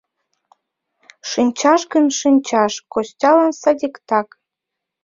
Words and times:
Шинчаш 1.29 1.81
гын, 1.91 2.05
шинчаш, 2.19 2.73
Костялан 2.93 3.51
садиктак. 3.61 4.27